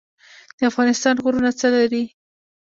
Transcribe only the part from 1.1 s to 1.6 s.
غرونه